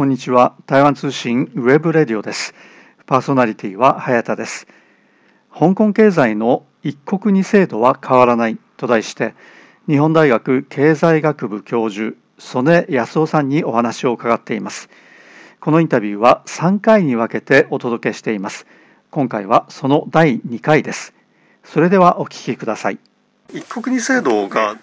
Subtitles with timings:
[0.00, 0.54] こんにちは。
[0.64, 2.54] 台湾通信 web radio です。
[3.04, 4.66] パーソナリティは早田です。
[5.52, 9.34] 香港経済の一国二制度は変わらないと題して
[9.86, 14.88] 日本大学経済学部教授曽根康雄さんにお話を伺っています。
[15.60, 18.66] このインタビューは3回に分けてお届けしています。
[19.10, 21.12] 今回はその第2回です。
[21.62, 22.98] それではお聞きください。
[23.52, 24.78] 一国二制度が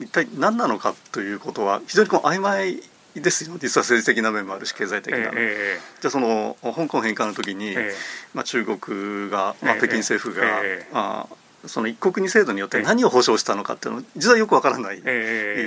[0.00, 3.56] 一体何なのかということは非常にこう曖昧ですよ。
[3.58, 7.92] 実は政治的な面もあるし経済的な、えー、じゃあその香港返還の時に、えー、
[8.34, 11.26] まあ、中国が、まあ、北京政府が、えー、あ
[11.66, 15.00] その一国二制度によって何を保障したのかっていうのは実はよくわからない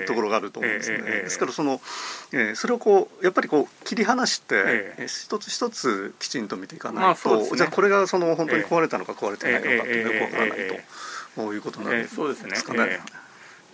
[0.05, 0.97] ところがあると思うんですね。
[0.97, 1.81] ですからその、
[2.31, 4.63] えー、それをこうやっぱりこう切り離して、
[4.98, 10.67] えー、一つ一つきちんと見ていかないと、まあね、じゃあこれがその本当に壊れたのか壊れてないのかっていうのがよくわからない
[11.35, 12.99] と、いうことなんですかね。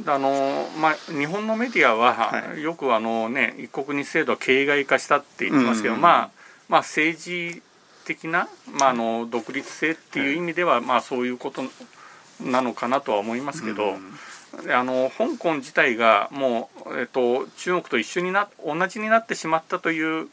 [0.08, 6.30] あのまあ、日本のメディアは、はい、よくあの、ね、一国二制度は形骸化したって言ってますけど、うんうん、まあ
[6.68, 7.62] まあ、政治
[8.06, 8.50] 的な、
[8.80, 11.62] まあ、あの独立性っていう意味では、はい、まあ、そういうこと
[12.42, 13.96] なのかなとは思いますけど、
[14.64, 20.28] うん、あの香港自体がもう、えっと、中国と一緒にな同じになってしまったという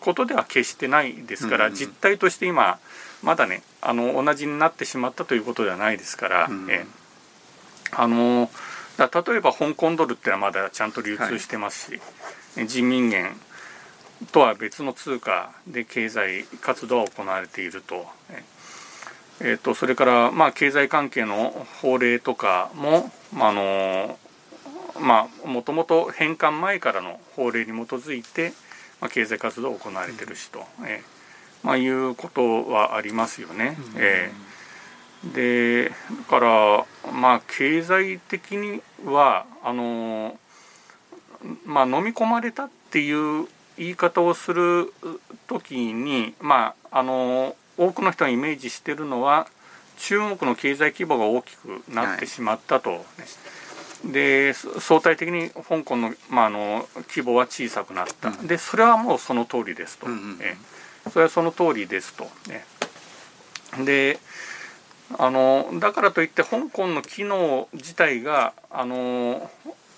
[0.00, 2.78] ことでは決してないですから、はい、実態として今
[3.22, 6.86] まだねあの同じになってしまったということではないですから、うん、え。
[7.92, 8.50] あの
[8.98, 12.00] だ例えば香港ドルってのはまだちゃんと流通してますし、
[12.56, 13.30] はい、人民元
[14.32, 18.06] とは別の通貨で経済活動は行われていると。
[19.40, 24.18] えーと、それから、まあ、経済関係の法令とかも、まあの
[24.98, 28.52] まあ、もともと返還前からの法令に基づいて、
[29.00, 33.76] まあ、経済活動を行われてるしと、えーまあ、いうことはありますよね。
[33.96, 34.48] えー
[35.24, 35.94] でだ
[36.28, 40.38] からまあ経済的にはあの
[41.64, 44.92] まあ飲み込まれたっていう言い方をする
[45.46, 49.46] 時にまああの多くの人がイメージしてるのは
[49.98, 52.96] 中国の経済規模が大きくなってしまったと、は
[54.06, 60.56] い、で相対的に香港の,、まあ、あの規模は小さくなった、うん、でそれはもうその通りですと、うんうん、え
[61.10, 62.64] それはその通りですと、ね、
[63.84, 64.18] で
[65.16, 69.50] あのだからといって香港の機能自体があの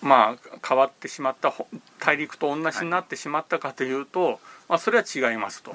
[0.02, 1.52] まあ変わってしまった
[1.98, 5.72] 大陸と同じになってしまったかというと、まあ、それは違いますと、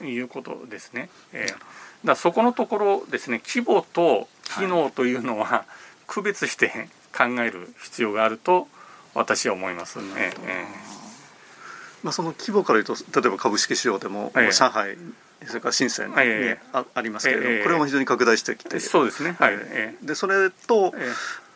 [0.00, 1.08] うん、いうことですね。
[1.32, 5.64] えー、だそこのところですね規模と機能というのは
[6.06, 8.68] 区別して考える必要があると
[9.14, 10.04] 私は思いますね。
[10.16, 10.34] えー、
[12.02, 14.96] まあ、その規模から言うと例えば株式市場でも、えー、上海
[15.46, 16.14] それから深センに
[16.72, 19.56] あありますけれども、これも非常に拡大してきてそうですね、はい。
[20.02, 20.92] でそれと、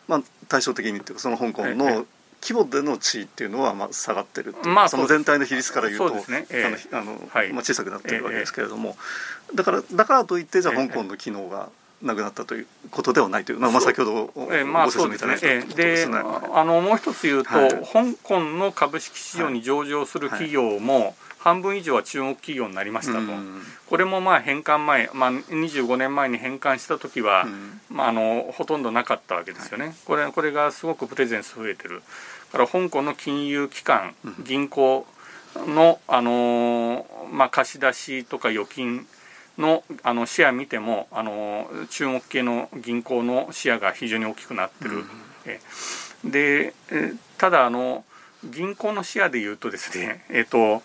[0.07, 2.05] まあ、対照的にっていうかその香港の
[2.41, 6.45] 規模での地位っていうのはまあ下がってるまあ、その全体の比率から言うと、ね。
[6.91, 7.13] あの
[7.53, 8.97] まあ、小さくなってるわけですけれども、
[9.55, 11.69] だからだからといってじゃあ香港の機能が
[12.03, 14.45] なくなったということではないという、まあ、先ほどご
[14.91, 16.15] 説明いただいたで、ね、
[16.53, 23.19] あのもう一つ言うと、香港の株式市場に上場する企業も、半分以上は中国企業になりましたと、
[23.89, 27.47] これもまあ返還前、まあ、25年前に返還した時は、
[27.89, 32.01] まあ、あのほとんどなかったわけですよね、これこれがすごくプレゼンス増えてる。
[32.53, 34.13] から香港の金融機関
[34.45, 35.07] 銀行
[35.55, 39.07] の、あのまあ、貸し出しとか預金
[39.57, 45.03] のあのシェア見てもあの中国系の銀行のシェアが非常に大きくなってる、
[46.23, 46.73] うん、で
[47.37, 48.03] ただあの
[48.43, 50.81] 銀行のシェアでいうとですねえっ、と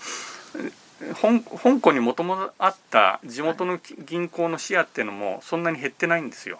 [1.14, 6.58] 香港にもともとあった地元の銀行のシェアっていうのもそんなに減ってないんですよ、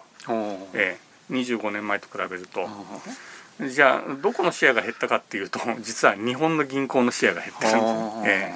[0.73, 0.97] え
[1.29, 2.67] え、25年前と比べると。
[3.67, 7.83] じゃあどこのシェアが減ったかっていうと 実は日本の銀行のシェアが減ってるんです、
[8.25, 8.53] え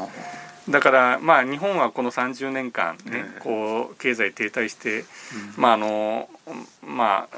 [0.70, 5.04] え、だからまあ日本はこの30年間ね、こう経済停滞して、
[5.58, 6.30] まああの
[6.82, 7.38] まあ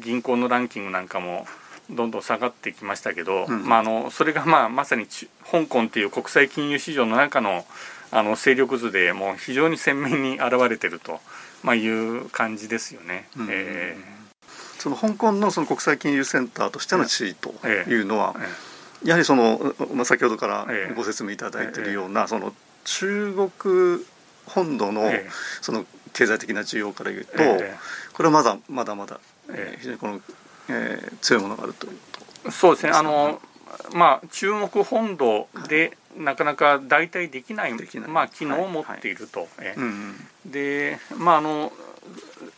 [0.00, 1.46] 銀行のランキングなんかも
[1.90, 5.06] どんどん下がってきましたけど、うん、まあ、あのそれが、まあ、まさに
[5.50, 7.64] 香港っていう国際金融市場の中の
[8.12, 11.20] あの勢力図でもう非常に鮮明に現れてると、
[11.62, 13.28] まあ、いう感じですよね。
[13.36, 18.46] うん、えー、その香港のその国際金融センターとしての地位というのは、えーえ。
[19.04, 20.66] ー、やはりその、まあ、先ほどから
[20.96, 22.52] ご説明いただいているような、その
[22.84, 24.04] 中国
[24.46, 25.08] 本土の
[25.60, 27.32] その経済的な需要からいうと、
[28.12, 29.20] これはまだまだまだ
[29.78, 30.20] 非常にこの
[30.70, 31.98] えー、強いものがあるという
[32.44, 32.50] と。
[32.50, 32.92] そうですね。
[32.92, 33.40] あの
[33.92, 37.72] まあ中国本土でなかなか代替できない
[38.08, 41.72] まあ、機能を持っていると、はいはい、でまああの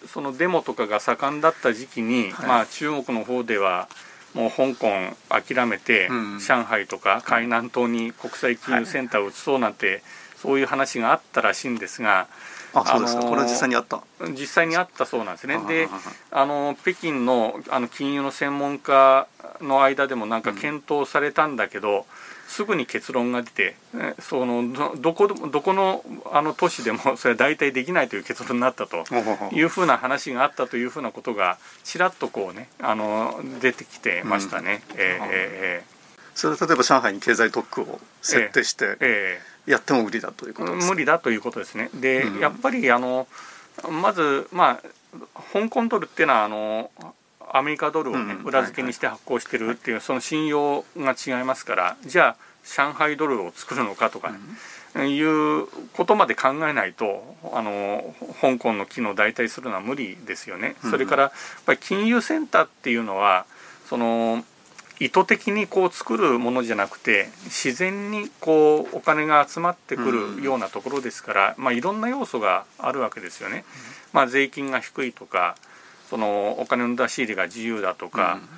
[0.07, 3.89] そのデモとかが盛んだった時期に、はい、まあ、中国の方では
[4.35, 4.89] もう香港
[5.29, 10.03] 諦めて、上海とか海南島に国際金融センターを移そうなんて、
[10.37, 12.29] そういう話があったらしいんですが。
[12.75, 14.03] あそうですか、これは実際にあった。
[14.31, 15.89] 実際にあったそうなんですね、で
[16.31, 19.27] あの北京のあの金融の専門家
[19.61, 22.05] の間でもなんか検討されたんだけど、うん、
[22.49, 23.77] すぐに結論が出て、
[24.21, 29.05] そのどこどこのあの都市でも それは大体できないという結論になったと
[29.53, 34.83] いうふうな話があったというふうなことがちらっとこうねあの出てきてましたね。
[34.91, 35.93] うん、えー、えー
[36.35, 41.91] それは例えば上海に経済特区を設定して、えー、やっても無理だということです無理だということですね。
[41.95, 43.29] で、うん、やっぱりあの
[43.91, 44.81] まずまあ
[45.53, 46.91] 香港ドルっていうのはあの
[47.53, 54.33] アメリカドルをね、裏付けにして発行してるっていう、その信用が違いますからじゃあ上海ドルを作るのかとか
[54.95, 60.77] ね、いうことまで考えないとあの香港の機能を代替するのは無理ですよね。
[60.91, 61.33] それからやっ
[61.67, 63.47] ぱり金融センターっていうのは
[63.87, 64.45] その
[65.03, 70.03] 意図的にこう作るものじゃなくて自然にこうお金が集まってく
[70.37, 73.65] るようなところですから、まあ、いろんな要素があるわけですよね。
[74.13, 75.57] まあ、税金が低いとか
[76.09, 78.49] そのお金の出し入れが自由だとか、うん、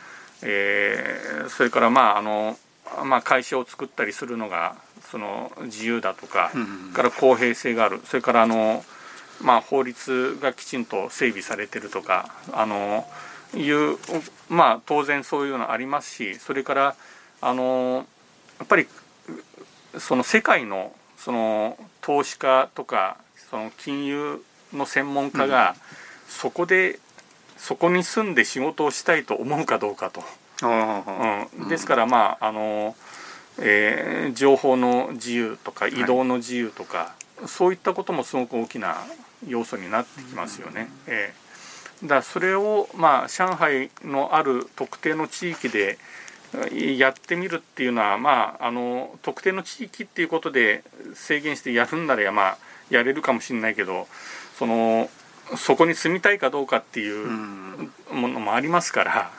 [0.43, 2.58] えー、それからまああの、
[3.06, 4.76] まあ、会社を作ったりするのが
[5.11, 8.02] その自由だとか、うん、から公平性がある。
[8.05, 8.85] それからあの、
[9.40, 13.06] まあ、法律がきちんと整備されてるとかあの
[13.56, 13.99] いう
[14.49, 16.97] まあ当然そういうのありますしそれから
[17.41, 18.06] あの
[18.59, 18.87] やっぱり
[19.99, 23.17] その世界のその投資家とか
[23.51, 24.43] その金融
[24.73, 25.77] の専門家が
[26.29, 26.99] そこで、
[27.56, 30.23] そこに住んで仕事をしたいと思うかどうかと。
[30.62, 32.97] うん、ですからまああの、
[33.59, 38.97] えー、情報の自由とか移動の自由とか、はい、そういったこともすごく大きな
[39.47, 40.89] 要素になってきますよね。
[41.07, 41.44] えー
[42.02, 45.99] だそれをまあ上海のある特定の地域で
[46.96, 52.58] やってみるっていうのはまああの特定の地域っていうことで制限してやるんならまあ
[52.91, 54.06] やれるかもしれないけど
[54.58, 55.08] その
[55.56, 57.26] そこに住みたいかどうかっていう
[58.12, 59.31] ものもありますから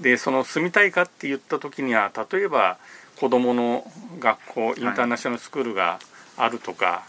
[0.00, 2.78] でその住みたいかって言った時には例えば
[3.16, 3.84] 子どもの
[4.18, 5.98] 学校インターナショナルスクールが
[6.36, 7.04] あるとか、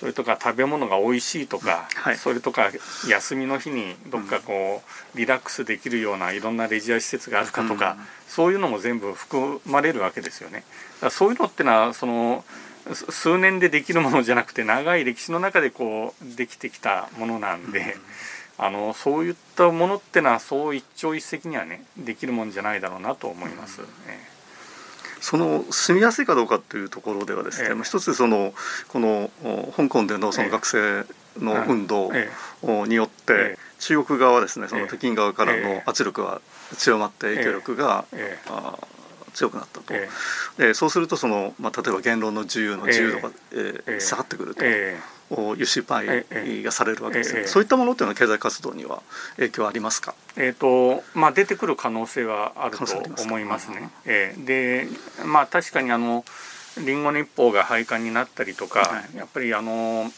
[0.00, 2.70] それとか食べ物が美味しいとか、はい、それとか
[3.08, 4.82] 休みの日にどっかこ
[5.14, 10.64] うリラックスできるようないろんなレジャー施設があるかとか、うん、そういうのも全部含まれるわけですよね。
[11.00, 12.44] だそういうのってのはその
[12.94, 17.96] 数年でできるものじゃなくて長い歴史の中でこうできてきたものなんで、
[18.58, 23.80] うん、あのそういったものってのはそう一朝一夕にはねできるもんじゃないだろうなと思います。
[23.80, 24.36] ね
[25.20, 28.54] その住みやすいかどうかというところではですね、ええ、一つその
[28.88, 29.30] この
[29.72, 31.04] 香港でのその学生
[31.38, 32.10] の運動
[32.86, 36.40] によって、中国側はですねその北京側からの圧力が
[36.76, 38.04] 強まって影響力が、
[39.34, 44.60] 強くなったと、えー、そうするとその、まあ、例えば言論の自由の自由度が、え下がってくると。
[44.64, 45.16] えー
[45.56, 49.02] 輸出パイがされるわけです、ね、そういったものっていうのは経済活動には
[49.36, 52.84] 影響ありますか、えーとまあ、出てくる可能性はあると
[53.22, 53.90] 思いますね。
[54.04, 54.86] えー、で
[55.24, 56.24] まあ確かにあの
[56.84, 60.10] リンゴ日報が廃刊になったりとか、はい、やっぱりあの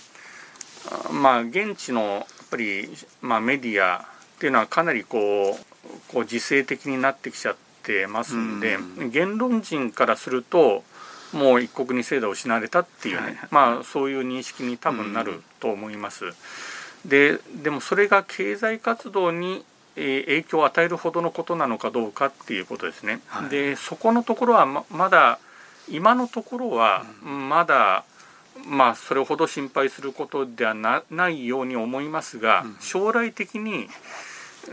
[1.13, 2.89] まあ現地のやっぱり、
[3.21, 10.83] まあ、メディアっていうのはかなりこうこう自制的になってきちゃってますんで、ん言論人からすると
[11.33, 16.25] もう一国二制度を失われたっていうね、はい、まあそういう認識に多分なると思います。
[17.05, 23.21] ででもそれが経済活動に影響を与えるほどのことなのかどうかっていうことですね。
[23.27, 25.39] はい、でそこのところはままだ
[25.91, 28.05] 今のところはまだ、
[28.67, 33.89] まあそれほど心配することではなないように思いますが、将来的に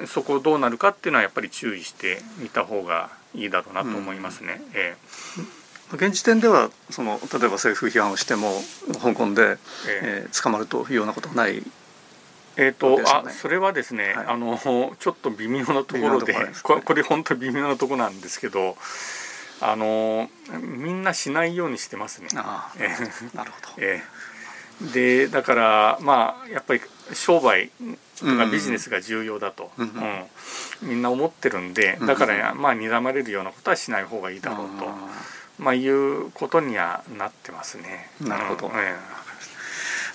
[0.07, 4.62] そこどうなるかっていうのはやっぱり注意してみた方がいいだろうなと思いますね。
[4.62, 8.53] うん、えー現時点ではその例えば政府批判をしても
[9.01, 9.57] 香港で、
[10.01, 11.62] えー、捕まるというようなことはない
[12.57, 18.77] えーと、ね、あそれはですね、はい、あのちょっと微妙なところで、ね、これ本当に微妙なところなんですけど
[19.62, 22.29] あのみんなしないようにしてますね。
[22.33, 22.43] な
[23.43, 26.81] るほど、えー、でだからまあやっぱり
[27.13, 27.71] 商売
[28.19, 30.27] とかビジネスが重要だと、うん、うん。
[30.83, 34.85] うん、みんな思ってるんでだから、まあ睨まれるようなことはしない方がいいだろうと。
[35.57, 38.09] まあ、いうことにはなってますね。
[38.19, 38.95] なるほど、えー、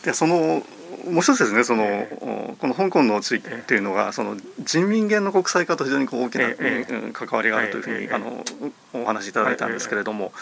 [0.04, 0.62] でその
[1.08, 8.44] もう一つですねその、えー、この香港の地域っていうのが、その人民元の国際化と非常にこう大きな、えー、関わりがあるというふうに、あの
[8.92, 10.32] お話しいただいたんですけれども、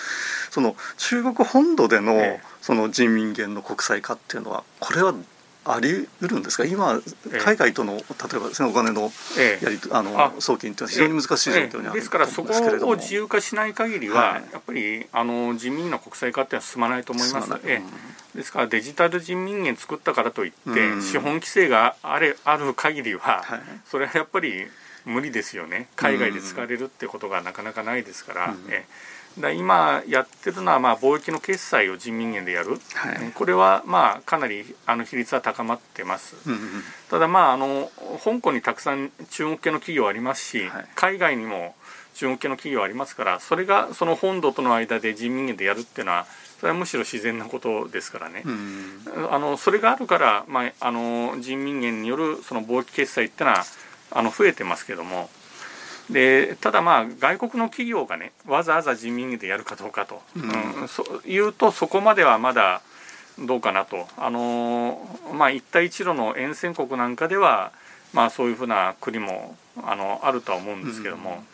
[0.51, 5.15] その中国本土での,、その人民元の国際化っていうのはこれは
[5.65, 6.65] あり得るんですか？
[6.65, 7.01] 今
[7.45, 8.05] 海外との例え
[8.39, 9.13] ば、お金の
[9.63, 12.53] やり、あの送金というのは非常に難しい状況にあるですからそこ
[12.89, 17.51] を自由化しない限りは、やっぱりあの人民の国際化っていうのは進まないと思います。
[17.51, 17.83] ので、
[18.35, 23.45] ですからデジタル人民元作ったからといって、資本規制があれある限りは、
[23.91, 24.67] それはやっぱり
[25.05, 25.89] 無理ですよね。
[25.97, 28.55] 海外で使われるってことがなかなかないですから。
[28.71, 28.87] え
[29.41, 36.61] だ今やってるのはまあ貿易の決済を人民元でやる、はい、これはまあかなりあの比率は高まってます、うんうん、
[37.11, 37.91] ただまああの
[38.25, 41.75] 香港にたくさん中国系の企業ありますし、はい、海外にも
[42.15, 46.27] 中国系の企業ありますからそれがその本土との間で人民元でやるっていうのは
[46.59, 53.65] それはむしろ自然なことですからね、うん、あのそれがあるから、まあ、あの人民元によるその貿易決済っていうのは
[54.11, 55.31] あの増えてますけども
[56.11, 62.81] でただまあ外国の企業がねわざわざ人民元でやるかどうかと、うん、そういうとそこまではまだ
[63.39, 64.09] どうかなと。
[64.17, 67.73] あのまあ一帯一路の沿線国なんかでは
[68.13, 71.45] まあそういうふうな国もあのあるとは思うんですけども、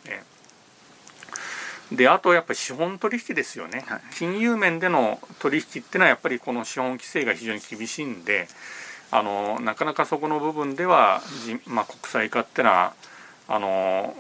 [1.91, 8.49] うん、であとやっぱり資本取引ですよね、はい、金融面での取引っていうのはやっぱりこの資本規制が非常に厳しいんで
[9.11, 11.23] あのなかなかそこの部分では、
[11.67, 12.95] まあ、国際化っていうのは
[13.49, 14.15] あの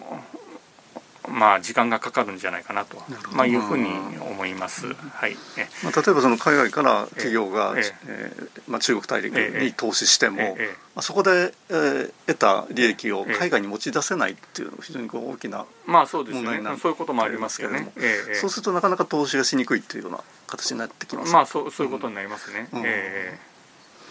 [1.28, 3.02] まあ時間がかかるんじゃないかなと
[3.32, 3.88] まあいうふうに
[4.20, 4.86] 思います。
[4.86, 5.36] はい。
[5.82, 16.60] まあ例えばその海外から企業が、ええー、まあ中国大陸に投資しても、ええまあそこで、えー、得た利益を海外に持ち出せないっていうのが非常にこう大きなまあそうですね。
[16.80, 21.32] そういうこともありますけども、えそうするとなかなか投資がしにくいっていうような形になってきます。
[21.32, 22.68] まあそうそういうことになりますね。
[22.72, 23.38] うん、え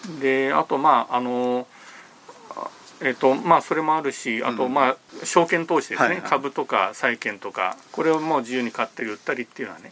[0.07, 1.67] ー、であとまああの。
[3.01, 7.75] えーとまあ、それもあるしあと、まあ、証券投資ですね、はいはい、株とか債券とか。
[7.91, 9.91] これをもう自由に買ったり売ったりっていうのはね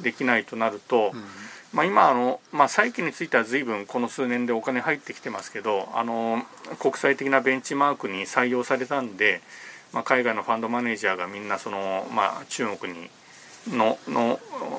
[0.00, 1.24] できないとなると、うん、
[1.72, 6.42] まあ、今あの、まあ、債券については随分この数年でお金入ってきてますけどあの
[6.78, 9.40] 国際的なベンチマークに採用されたんで、
[9.92, 13.10] まあ、海外のファンドマネージャーがみんなその、まあ、中国に
[13.68, 14.38] のの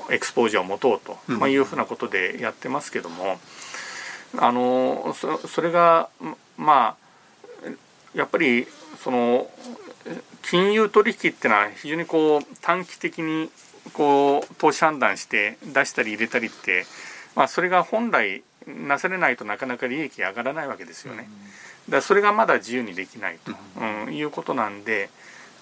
[0.10, 3.38] エクスポージャーを持とうと、まあ、いうふうなことでやってますけども、
[4.38, 6.10] あのそそれが
[6.58, 7.07] まあ
[8.14, 8.68] やっぱり
[9.04, 9.50] その
[10.44, 13.50] 金融取引っていうのは非常にこう短期的に
[13.94, 16.86] こう投資判断して出したり入れたりって、
[17.36, 21.30] まあ、それが本来なされないとなかなか利益上がらないわけですよね。
[21.90, 23.54] だそれがまだ自由にできないと、
[24.08, 25.10] うん、いうことなんで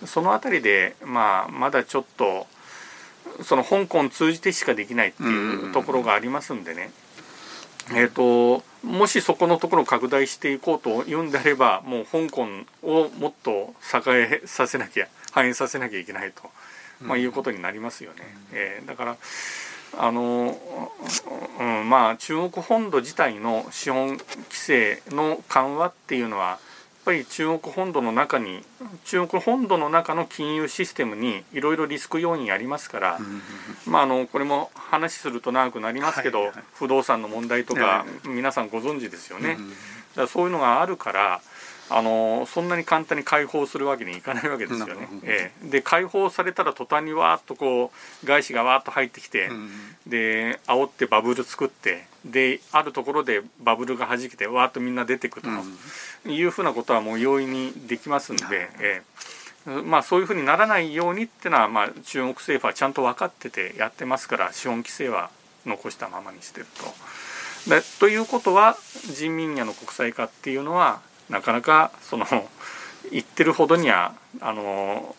[0.05, 2.47] その辺りで、まあ、まだちょっと
[3.43, 6.91] その香港通じてしかできないっていうところがありますんでね、
[7.91, 12.47] えーと、もしそこのところを拡大していこうというんであればもう香港
[12.83, 16.43] をもっと栄えさせなきゃ繁栄させなきゃいけないと、
[17.01, 18.17] まあ、いうことになりますよね。
[18.51, 19.17] うん、えー、だから
[19.97, 20.57] あの、
[21.59, 26.59] うん、まあ中国本土自体の資本規制の緩和っていうのは
[27.05, 28.61] ぱり中国本土の中に
[29.05, 33.19] 中国本土の中の金融システムにいろいろリスク要因ありますから、
[33.85, 39.57] まあ、あのこれも話すると長くなりますけど、不動産の問題とか皆さんご存知ですよね。
[40.15, 41.41] だそういうのがあるから
[41.89, 45.07] あのそんなに簡単に解放するわけにいかないわけですよね。
[45.23, 47.91] ええ、で解放されたら途端にわーっとこ
[48.23, 49.69] う外資がわーっと入ってきて、うん、
[50.07, 58.43] で煽ってバブル作ってであるところでバブルがはじけてわーっとみんな出てくと、うん、いうふうなことはもう容易にできますんで。
[58.79, 65.31] ええまあ、そういうふうにならないようにっていうのは、まあ、中国政府はちゃんと分かっててやってますから資本規制は
[65.65, 67.69] 残したままにしてると。
[67.69, 68.77] でということは
[69.11, 72.25] 人民元の国際化っていうのはなかなかその
[73.11, 75.15] 言ってるほどにはあの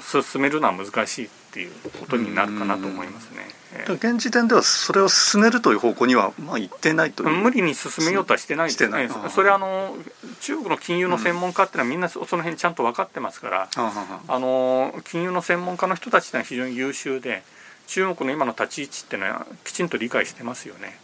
[0.00, 3.56] 進めるのは難しいっていうことになるかなと思いますね。
[3.88, 7.30] 現時点ではそれを進めるという方向にはまあ言ってないという。
[7.30, 8.88] 無理に進めようとはしてないです。
[8.88, 9.08] ね。
[9.30, 9.96] それはあの
[10.40, 17.42] 中国の金融の専門家っていうのはみんなその辺ちゃんと分かってますから、あの金融の専門家の人たちっていうのは非常に優秀で
[17.86, 20.98] 中国の今の立ち位置っていうのはきちんと理解してますよね。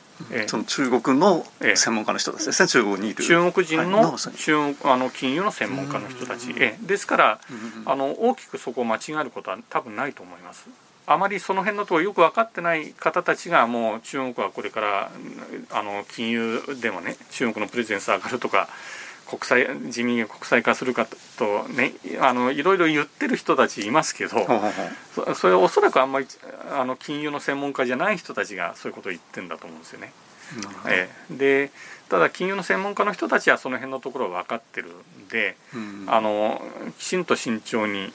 [0.46, 3.24] その中国の専門家の人ですね、え中国にいる。
[3.24, 7.40] 中国人の,、中あの金融の専門家の人たち、えですから、
[7.86, 10.68] あの大きくそこを間違えることは多分ないと思います。
[11.06, 15.10] あまりその辺のところよく分かってない方たちがもう中国はこれから
[15.70, 18.68] あの金融でもね中国のプレゼンス上がるとか
[19.32, 21.06] 国際自民が国際化するか
[21.38, 24.46] とねあのいろいろ言ってる人たちいますけど
[25.14, 26.26] そそれはおそらくあんまり
[26.70, 30.12] あの金融の専門家じゃない人たちがそういうことを言ってんだと思うんですよね。
[30.86, 31.70] ええ、で
[32.10, 36.60] ただ金融の専門家の人たちはその辺のところは分かってるんで、うん、あの
[36.98, 38.12] きちんと慎重に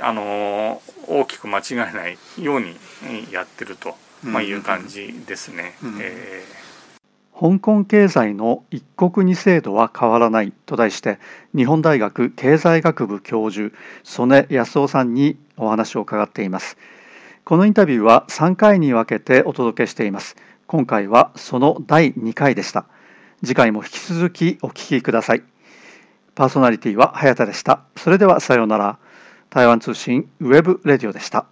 [0.00, 2.76] あの大きく間違えないように
[3.32, 5.76] やってると、まあ、いう感じですね。
[5.82, 5.94] うん。
[5.94, 6.44] うん、え。
[6.60, 6.73] ー
[7.38, 11.18] 香港経済の一国二制度は変わらないと題して
[11.54, 13.74] 日本大学経済学部教授
[14.04, 16.76] 曽根康夫さんにお話を伺っています。
[17.44, 20.36] このインタビューは3回に分けてお届けしています。
[20.66, 22.86] 今回はその第2回でした。
[23.44, 25.42] 次回も引き続きお聞きください。
[26.34, 27.82] パーソナリティは早田でした。
[27.96, 28.98] それではさようなら。
[29.50, 31.46] 台湾通信 web radio でした。